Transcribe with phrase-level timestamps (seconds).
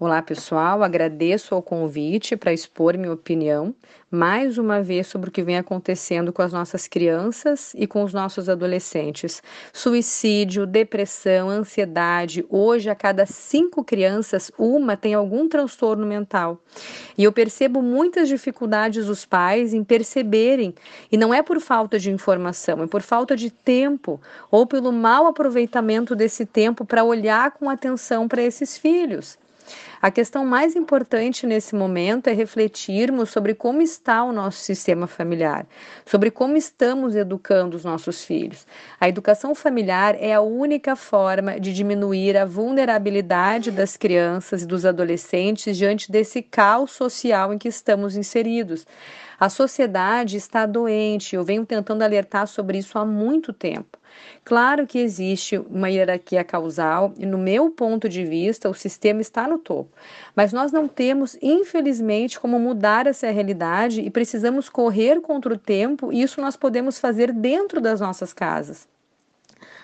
[0.00, 0.84] Olá, pessoal.
[0.84, 3.74] Agradeço o convite para expor minha opinião
[4.08, 8.14] mais uma vez sobre o que vem acontecendo com as nossas crianças e com os
[8.14, 9.42] nossos adolescentes.
[9.72, 12.46] Suicídio, depressão, ansiedade.
[12.48, 16.62] Hoje, a cada cinco crianças, uma tem algum transtorno mental.
[17.18, 20.76] E eu percebo muitas dificuldades dos pais em perceberem,
[21.10, 25.26] e não é por falta de informação, é por falta de tempo ou pelo mau
[25.26, 29.36] aproveitamento desse tempo para olhar com atenção para esses filhos.
[30.00, 35.66] A questão mais importante nesse momento é refletirmos sobre como está o nosso sistema familiar,
[36.06, 38.66] sobre como estamos educando os nossos filhos.
[39.00, 44.86] A educação familiar é a única forma de diminuir a vulnerabilidade das crianças e dos
[44.86, 48.86] adolescentes diante desse caos social em que estamos inseridos.
[49.38, 53.97] A sociedade está doente, eu venho tentando alertar sobre isso há muito tempo.
[54.44, 59.46] Claro que existe uma hierarquia causal e, no meu ponto de vista, o sistema está
[59.46, 59.90] no topo.
[60.34, 66.12] Mas nós não temos, infelizmente, como mudar essa realidade e precisamos correr contra o tempo,
[66.12, 68.88] e isso nós podemos fazer dentro das nossas casas.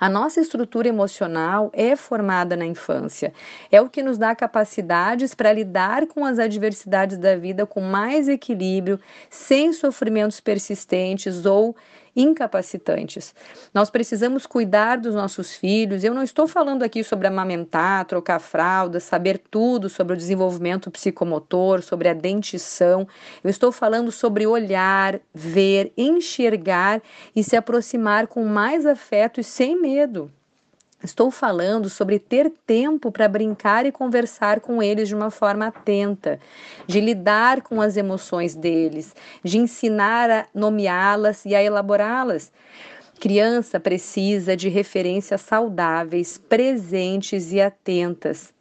[0.00, 3.32] A nossa estrutura emocional é formada na infância.
[3.68, 8.28] É o que nos dá capacidades para lidar com as adversidades da vida com mais
[8.28, 11.74] equilíbrio, sem sofrimentos persistentes ou
[12.18, 13.32] incapacitantes.
[13.72, 16.02] Nós precisamos cuidar dos nossos filhos.
[16.02, 21.80] Eu não estou falando aqui sobre amamentar, trocar fralda, saber tudo sobre o desenvolvimento psicomotor,
[21.80, 23.06] sobre a dentição.
[23.42, 27.00] Eu estou falando sobre olhar, ver, enxergar
[27.36, 30.30] e se aproximar com mais afeto e sem medo.
[31.02, 36.40] Estou falando sobre ter tempo para brincar e conversar com eles de uma forma atenta,
[36.88, 42.50] de lidar com as emoções deles, de ensinar a nomeá-las e a elaborá-las.
[43.20, 48.52] Criança precisa de referências saudáveis, presentes e atentas.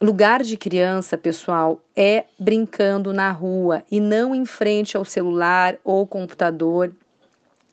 [0.00, 6.04] Lugar de criança, pessoal, é brincando na rua e não em frente ao celular ou
[6.04, 6.92] computador.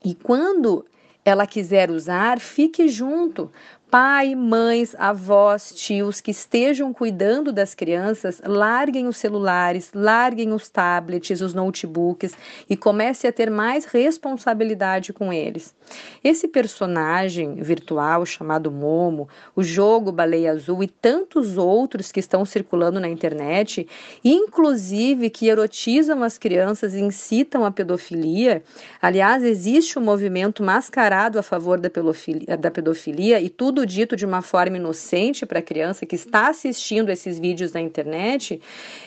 [0.06, 0.86] E quando
[1.26, 3.52] ela quiser usar, fique junto,
[3.94, 11.42] pai, mães, avós, tios que estejam cuidando das crianças, larguem os celulares, larguem os tablets,
[11.42, 12.34] os notebooks
[12.68, 15.76] e comece a ter mais responsabilidade com eles.
[16.24, 23.00] Esse personagem virtual chamado Momo, o jogo Baleia Azul e tantos outros que estão circulando
[23.00, 23.88] na internet,
[24.26, 28.64] inclusive que erotizam as crianças e incitam a pedofilia.
[29.00, 34.26] Aliás, existe um movimento mascarado a favor da pedofilia, da pedofilia e tudo dito de
[34.26, 38.62] uma forma inocente para a criança que está assistindo esses vídeos na internet,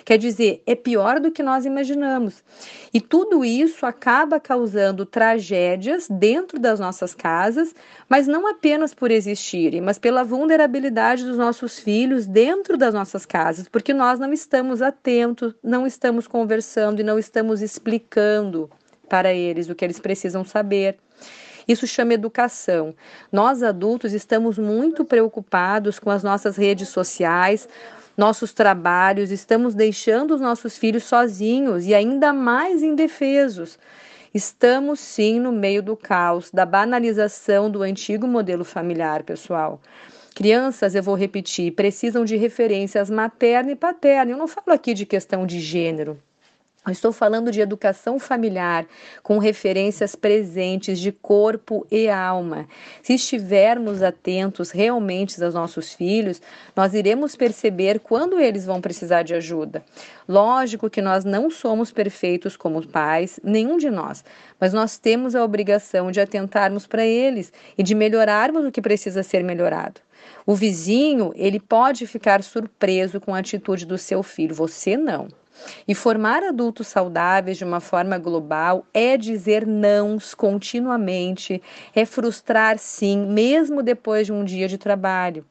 [0.04, 2.42] quer dizer, é pior do que nós imaginamos.
[2.92, 7.74] E tudo isso acaba causando tragédias dentro das nossas casas,
[8.08, 13.68] mas não apenas por existirem, mas pela vulnerabilidade dos nossos filhos dentro das nossas casas,
[13.68, 18.70] porque nós não estamos atentos, não estamos conversando e não estamos explicando
[19.08, 20.98] para eles o que eles precisam saber.
[21.66, 22.94] Isso chama educação.
[23.30, 27.68] Nós adultos estamos muito preocupados com as nossas redes sociais,
[28.16, 33.78] nossos trabalhos, estamos deixando os nossos filhos sozinhos e ainda mais indefesos.
[34.32, 39.80] Estamos sim no meio do caos, da banalização do antigo modelo familiar, pessoal.
[40.34, 44.32] Crianças, eu vou repetir, precisam de referências materna e paterna.
[44.32, 46.20] Eu não falo aqui de questão de gênero.
[46.86, 48.86] Eu estou falando de educação familiar
[49.20, 52.68] com referências presentes de corpo e alma.
[53.02, 56.40] Se estivermos atentos realmente aos nossos filhos,
[56.76, 59.84] nós iremos perceber quando eles vão precisar de ajuda.
[60.28, 64.24] Lógico que nós não somos perfeitos como pais, nenhum de nós,
[64.60, 69.24] mas nós temos a obrigação de atentarmos para eles e de melhorarmos o que precisa
[69.24, 70.00] ser melhorado.
[70.46, 75.26] O vizinho, ele pode ficar surpreso com a atitude do seu filho, você não.
[75.88, 81.62] E formar adultos saudáveis de uma forma global é dizer nãos continuamente,
[81.94, 85.44] é frustrar sim, mesmo depois de um dia de trabalho.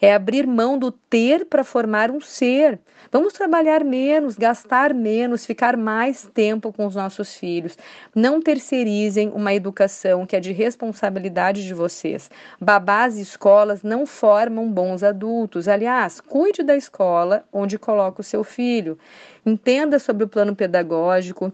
[0.00, 2.78] É abrir mão do ter para formar um ser.
[3.12, 7.76] Vamos trabalhar menos, gastar menos, ficar mais tempo com os nossos filhos.
[8.14, 12.30] Não terceirizem uma educação que é de responsabilidade de vocês.
[12.60, 15.66] Babás e escolas não formam bons adultos.
[15.66, 18.98] Aliás, cuide da escola onde coloca o seu filho.
[19.44, 21.52] Entenda sobre o plano pedagógico,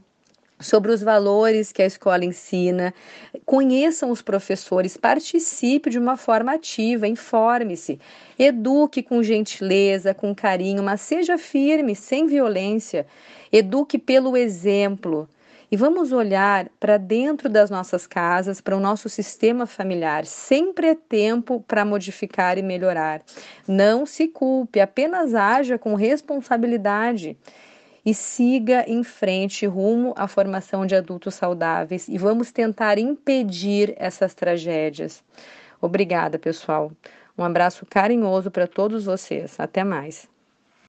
[0.58, 2.94] sobre os valores que a escola ensina,
[3.44, 8.00] conheçam os professores, participe de uma forma ativa, informe-se,
[8.38, 13.06] eduque com gentileza, com carinho, mas seja firme, sem violência,
[13.52, 15.28] eduque pelo exemplo.
[15.70, 20.24] E vamos olhar para dentro das nossas casas, para o nosso sistema familiar.
[20.24, 23.20] Sempre é tempo para modificar e melhorar.
[23.66, 27.36] Não se culpe, apenas haja com responsabilidade
[28.06, 34.32] e siga em frente rumo à formação de adultos saudáveis e vamos tentar impedir essas
[34.32, 35.24] tragédias.
[35.80, 36.92] Obrigada, pessoal.
[37.36, 39.58] Um abraço carinhoso para todos vocês.
[39.58, 40.28] Até mais.